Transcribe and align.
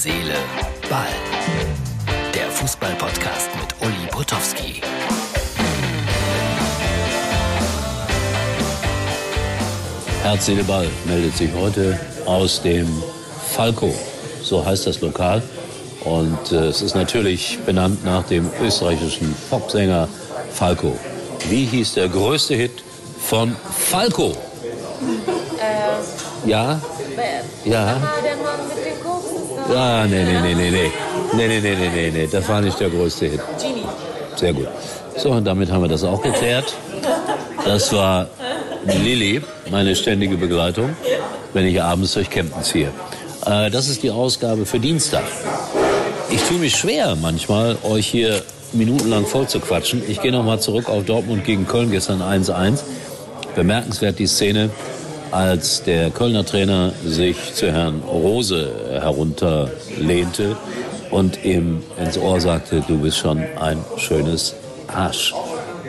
Seele, 0.00 0.36
Ball. 0.88 1.08
Der 2.32 2.48
Fußball-Podcast 2.52 3.50
mit 3.56 3.74
Uli 3.84 4.06
Potowski. 4.12 4.80
Herz, 10.22 10.46
Seele, 10.46 10.62
Ball 10.62 10.86
meldet 11.04 11.36
sich 11.36 11.50
heute 11.52 11.98
aus 12.26 12.62
dem 12.62 12.86
Falco. 13.50 13.92
So 14.40 14.64
heißt 14.64 14.86
das 14.86 15.00
Lokal. 15.00 15.42
Und 16.04 16.52
äh, 16.52 16.66
es 16.66 16.80
ist 16.80 16.94
natürlich 16.94 17.58
benannt 17.66 18.04
nach 18.04 18.22
dem 18.22 18.48
österreichischen 18.62 19.34
Popsänger 19.50 20.06
Falco. 20.52 20.96
Wie 21.48 21.64
hieß 21.64 21.94
der 21.94 22.08
größte 22.08 22.54
Hit 22.54 22.84
von 23.20 23.56
Falco? 23.76 24.36
Äh, 25.58 26.48
Ja? 26.48 26.80
Ja? 27.64 27.96
Ah, 27.96 28.22
der 28.22 28.36
Mann 28.36 28.68
mit 28.68 28.86
den 28.86 28.97
Ja, 29.68 30.06
nee, 30.06 30.24
nee, 30.24 30.40
nee, 30.40 30.54
nee, 30.54 30.70
nee. 30.70 30.90
Nee, 31.34 31.48
nee, 31.48 31.60
nee, 31.60 31.76
nee, 31.76 31.90
nee, 31.94 32.10
nee. 32.10 32.28
Das 32.30 32.48
war 32.48 32.60
nicht 32.60 32.78
der 32.80 32.88
größte 32.88 33.26
Hit. 33.26 33.40
Genie. 33.60 33.84
Sehr 34.36 34.52
gut. 34.52 34.68
So, 35.16 35.30
und 35.30 35.44
damit 35.44 35.70
haben 35.70 35.82
wir 35.82 35.88
das 35.88 36.04
auch 36.04 36.22
geklärt. 36.22 36.74
Das 37.64 37.92
war 37.92 38.28
Lilly, 38.86 39.42
meine 39.70 39.94
ständige 39.94 40.36
Begleitung, 40.36 40.96
wenn 41.52 41.66
ich 41.66 41.82
abends 41.82 42.14
durch 42.14 42.30
Kempten 42.30 42.62
ziehe. 42.62 42.90
Äh, 43.44 43.70
das 43.70 43.88
ist 43.88 44.02
die 44.02 44.10
Ausgabe 44.10 44.64
für 44.64 44.78
Dienstag. 44.78 45.24
Ich 46.30 46.42
tue 46.42 46.58
mich 46.58 46.76
schwer 46.76 47.16
manchmal, 47.16 47.76
euch 47.82 48.06
hier 48.06 48.42
minutenlang 48.72 49.26
voll 49.26 49.48
zu 49.48 49.60
quatschen. 49.60 50.02
Ich 50.08 50.20
gehe 50.20 50.32
nochmal 50.32 50.60
zurück 50.60 50.88
auf 50.88 51.04
Dortmund 51.04 51.44
gegen 51.44 51.66
Köln 51.66 51.90
gestern 51.90 52.22
1-1. 52.22 52.80
Bemerkenswert 53.54 54.18
die 54.18 54.26
Szene, 54.26 54.70
als 55.30 55.82
der 55.82 56.10
Kölner 56.10 56.44
Trainer 56.44 56.92
sich 57.04 57.54
zu 57.54 57.70
Herrn 57.72 58.00
Rose 58.00 58.70
herunterlehnte 59.00 60.56
und 61.10 61.44
ihm 61.44 61.82
ins 61.98 62.18
Ohr 62.18 62.40
sagte, 62.40 62.82
du 62.86 62.98
bist 62.98 63.18
schon 63.18 63.42
ein 63.60 63.78
schönes 63.96 64.54
Arsch. 64.86 65.34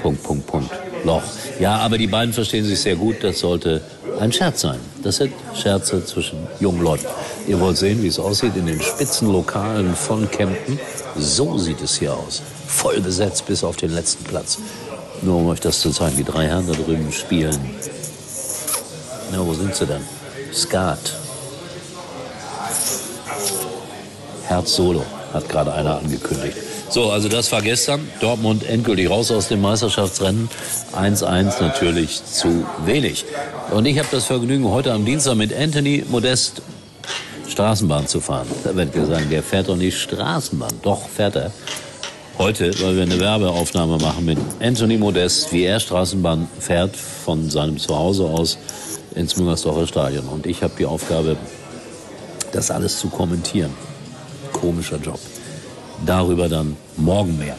Punkt, 0.01 0.23
Punkt, 0.23 0.47
Punkt. 0.47 0.71
Loch. 1.03 1.23
Ja, 1.59 1.77
aber 1.77 1.97
die 1.97 2.07
beiden 2.07 2.33
verstehen 2.33 2.65
sich 2.65 2.79
sehr 2.79 2.95
gut. 2.95 3.17
Das 3.21 3.39
sollte 3.39 3.81
ein 4.19 4.31
Scherz 4.31 4.61
sein. 4.61 4.79
Das 5.03 5.17
sind 5.17 5.33
Scherze 5.55 6.03
zwischen 6.05 6.39
jungen 6.59 6.81
Leuten. 6.81 7.05
Ihr 7.47 7.59
wollt 7.59 7.77
sehen, 7.77 8.03
wie 8.03 8.07
es 8.07 8.19
aussieht 8.19 8.55
in 8.55 8.65
den 8.65 8.81
Spitzenlokalen 8.81 9.95
von 9.95 10.29
Kempten. 10.29 10.79
So 11.17 11.57
sieht 11.57 11.81
es 11.81 11.97
hier 11.97 12.13
aus. 12.13 12.41
Voll 12.67 12.99
besetzt 13.01 13.45
bis 13.45 13.63
auf 13.63 13.77
den 13.77 13.93
letzten 13.93 14.23
Platz. 14.25 14.57
Nur 15.21 15.37
um 15.37 15.47
euch 15.47 15.59
das 15.59 15.81
zu 15.81 15.91
zeigen, 15.91 16.17
die 16.17 16.23
drei 16.23 16.47
Herren 16.47 16.67
da 16.67 16.73
drüben 16.73 17.11
spielen. 17.11 17.57
Na, 19.31 19.45
wo 19.45 19.53
sind 19.53 19.75
sie 19.75 19.85
denn? 19.85 20.01
Skat. 20.53 20.99
Herz 24.45 24.75
Solo 24.75 25.03
hat 25.33 25.47
gerade 25.47 25.73
einer 25.73 25.97
angekündigt. 25.97 26.57
So, 26.89 27.11
also 27.11 27.29
das 27.29 27.51
war 27.51 27.61
gestern. 27.61 28.07
Dortmund 28.19 28.67
endgültig 28.67 29.09
raus 29.09 29.29
aus 29.29 29.47
dem 29.47 29.61
Meisterschaftsrennen. 29.61 30.49
1-1 30.95 31.61
natürlich 31.61 32.25
zu 32.25 32.65
wenig. 32.83 33.25
Und 33.69 33.85
ich 33.85 33.99
habe 33.99 34.07
das 34.11 34.25
Vergnügen, 34.25 34.67
heute 34.67 34.91
am 34.91 35.05
Dienstag 35.05 35.35
mit 35.35 35.53
Anthony 35.55 36.03
Modest 36.09 36.63
Straßenbahn 37.47 38.07
zu 38.07 38.21
fahren. 38.21 38.47
Da 38.63 38.71
ihr 38.71 39.05
sagen, 39.05 39.29
der 39.29 39.43
fährt 39.43 39.69
doch 39.69 39.75
nicht 39.75 39.99
Straßenbahn. 39.99 40.73
Doch, 40.81 41.07
fährt 41.07 41.35
er. 41.35 41.51
Heute, 42.39 42.71
weil 42.81 42.95
wir 42.95 43.03
eine 43.03 43.19
Werbeaufnahme 43.19 43.97
machen 43.97 44.25
mit 44.25 44.39
Anthony 44.61 44.97
Modest, 44.97 45.51
wie 45.51 45.65
er 45.65 45.79
Straßenbahn 45.79 46.47
fährt 46.59 46.95
von 46.95 47.49
seinem 47.49 47.77
Zuhause 47.77 48.23
aus 48.23 48.57
ins 49.15 49.37
Müngersdorfer 49.37 49.87
Stadion. 49.87 50.27
Und 50.27 50.45
ich 50.45 50.63
habe 50.63 50.73
die 50.77 50.85
Aufgabe, 50.85 51.37
das 52.51 52.71
alles 52.71 52.99
zu 52.99 53.07
kommentieren. 53.09 53.71
Komischer 54.53 54.97
Job. 54.97 55.19
Darüber 56.05 56.49
dann 56.49 56.75
morgen 56.97 57.37
mehr. 57.37 57.55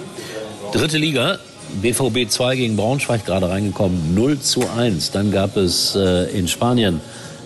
Dritte 0.72 0.98
Liga, 0.98 1.38
BVB 1.82 2.28
2 2.28 2.56
gegen 2.56 2.76
Braunschweig 2.76 3.24
gerade 3.24 3.48
reingekommen, 3.48 4.14
0 4.14 4.40
zu 4.40 4.62
1. 4.76 5.10
Dann 5.12 5.30
gab 5.30 5.56
es 5.56 5.94
äh, 5.94 6.24
in 6.36 6.48
Spanien 6.48 7.00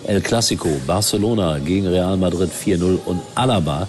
El 0.07 0.21
Clasico, 0.21 0.69
Barcelona 0.85 1.59
gegen 1.59 1.87
Real 1.87 2.17
Madrid 2.17 2.51
4-0 2.51 2.99
und 3.05 3.21
Alaba, 3.33 3.87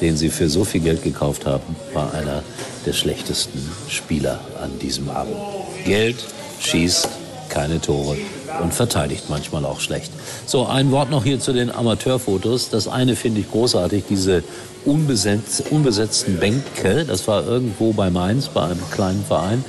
den 0.00 0.16
sie 0.16 0.30
für 0.30 0.48
so 0.48 0.64
viel 0.64 0.80
Geld 0.80 1.02
gekauft 1.02 1.44
haben, 1.46 1.76
war 1.92 2.12
einer 2.14 2.42
der 2.86 2.92
schlechtesten 2.92 3.60
Spieler 3.88 4.40
an 4.62 4.78
diesem 4.78 5.10
Abend. 5.10 5.36
Geld 5.84 6.16
schießt 6.60 7.08
keine 7.48 7.80
Tore 7.80 8.16
und 8.62 8.74
verteidigt 8.74 9.24
manchmal 9.28 9.64
auch 9.64 9.80
schlecht. 9.80 10.12
So, 10.46 10.66
ein 10.66 10.90
Wort 10.90 11.10
noch 11.10 11.24
hier 11.24 11.40
zu 11.40 11.52
den 11.52 11.70
Amateurfotos. 11.70 12.70
Das 12.70 12.88
eine 12.88 13.16
finde 13.16 13.40
ich 13.40 13.50
großartig, 13.50 14.04
diese 14.08 14.42
unbesetz, 14.84 15.62
unbesetzten 15.70 16.38
Bänke. 16.38 17.04
Das 17.04 17.28
war 17.28 17.46
irgendwo 17.46 17.92
bei 17.92 18.10
Mainz, 18.10 18.48
bei 18.48 18.64
einem 18.64 18.90
kleinen 18.90 19.24
Verein. 19.24 19.64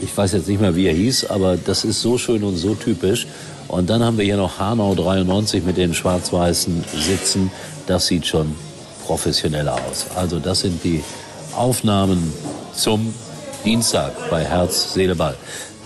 Ich 0.00 0.16
weiß 0.16 0.32
jetzt 0.32 0.48
nicht 0.48 0.60
mehr, 0.60 0.76
wie 0.76 0.86
er 0.86 0.94
hieß, 0.94 1.26
aber 1.26 1.56
das 1.56 1.84
ist 1.84 2.00
so 2.00 2.18
schön 2.18 2.44
und 2.44 2.56
so 2.56 2.74
typisch. 2.74 3.26
Und 3.66 3.90
dann 3.90 4.02
haben 4.02 4.16
wir 4.16 4.24
hier 4.24 4.36
noch 4.36 4.58
Hanau 4.58 4.94
93 4.94 5.64
mit 5.64 5.76
den 5.76 5.92
schwarz-weißen 5.92 6.84
Sitzen. 6.96 7.50
Das 7.86 8.06
sieht 8.06 8.26
schon 8.26 8.54
professioneller 9.06 9.74
aus. 9.74 10.06
Also 10.14 10.38
das 10.38 10.60
sind 10.60 10.84
die 10.84 11.02
Aufnahmen 11.56 12.32
zum 12.74 13.12
Dienstag 13.64 14.12
bei 14.30 14.44
Herz, 14.44 14.94
Seele, 14.94 15.16
Ball. 15.16 15.34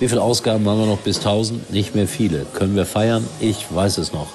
Wie 0.02 0.08
viele 0.08 0.22
Ausgaben 0.22 0.68
haben 0.68 0.80
wir 0.80 0.86
noch 0.86 0.98
bis 0.98 1.18
1000? 1.18 1.70
Nicht 1.70 1.94
mehr 1.94 2.08
viele. 2.08 2.44
Können 2.54 2.74
wir 2.74 2.86
feiern? 2.86 3.24
Ich 3.38 3.72
weiß 3.72 3.98
es 3.98 4.12
noch 4.12 4.26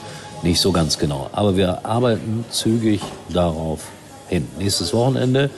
nicht 0.41 0.61
so 0.61 0.71
ganz 0.71 0.97
genau. 0.97 1.29
Aber 1.33 1.57
wir 1.57 1.85
arbeiten 1.85 2.45
zügig 2.49 3.01
darauf 3.27 3.81
hin. 4.29 4.47
Nächstes 4.57 4.93
Wochenende 4.93 5.49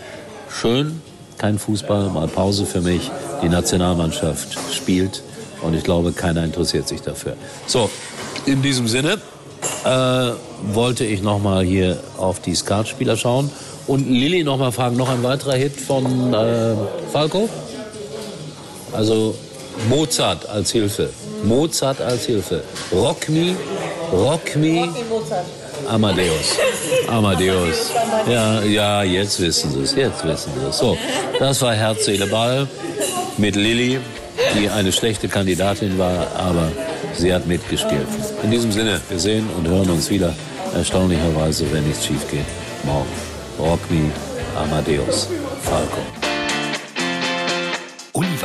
schön, 0.50 1.00
kein 1.38 1.60
Fußball, 1.60 2.10
mal 2.10 2.28
Pause 2.28 2.66
für 2.66 2.82
mich. 2.82 3.12
Die 3.44 3.50
Nationalmannschaft 3.50 4.58
spielt 4.74 5.22
und 5.62 5.76
ich 5.76 5.84
glaube, 5.84 6.12
keiner 6.12 6.44
interessiert 6.44 6.88
sich 6.88 7.04
dafür. 7.04 7.36
So, 7.68 7.88
in 8.48 8.64
diesem 8.64 8.88
Sinne 8.88 9.20
äh, 9.86 10.32
wollte 10.74 11.06
ich 11.06 11.22
noch 11.22 11.38
mal 11.38 11.64
hier 11.64 12.00
auf 12.18 12.40
die 12.40 12.56
Skatspieler 12.56 13.16
schauen 13.16 13.52
und 13.86 14.10
Lilly 14.10 14.44
noch 14.44 14.58
mal 14.58 14.72
fragen, 14.72 14.98
noch 14.98 15.10
ein 15.10 15.22
weiterer 15.22 15.54
Hit 15.54 15.80
von 15.80 16.34
äh, 16.34 16.74
Falco? 17.14 17.48
Also 18.92 19.36
Mozart 19.88 20.48
als 20.50 20.72
Hilfe. 20.72 21.10
Mozart 21.44 22.02
als 22.02 22.26
Hilfe. 22.26 22.64
Rock 22.92 23.30
me, 23.30 23.56
rock 24.12 24.56
me. 24.56 24.90
Amadeus. 25.88 26.58
Amadeus. 27.08 27.92
Ja, 28.28 28.62
ja, 28.64 29.04
jetzt 29.04 29.40
wissen 29.40 29.72
Sie 29.72 29.82
es, 29.82 29.96
jetzt 29.96 30.24
wissen 30.26 30.52
Sie 30.60 30.66
es. 30.68 30.78
So, 30.78 30.98
das 31.40 31.62
war 31.62 31.74
Herz, 31.74 32.06
Seele, 32.06 32.28
Ball 32.28 32.68
mit 33.38 33.56
Lilly, 33.56 34.00
die 34.56 34.70
eine 34.70 34.92
schlechte 34.92 35.28
Kandidatin 35.28 35.98
war, 35.98 36.28
aber 36.36 36.72
sie 37.16 37.34
hat 37.34 37.48
mitgespielt. 37.48 38.08
In 38.44 38.52
diesem 38.52 38.72
Sinne, 38.72 39.00
wir 39.10 39.20
sehen 39.20 39.50
und 39.58 39.68
hören 39.68 39.90
uns 39.90 40.10
wieder, 40.10 40.36
erstaunlicherweise, 40.76 41.72
wenn 41.72 41.88
nichts 41.88 42.06
schief 42.06 42.30
geht, 42.30 42.46
morgen. 42.84 43.10
Rock 43.58 43.80
me, 43.90 44.12
Amadeus, 44.56 45.28
Falco. 45.64 46.19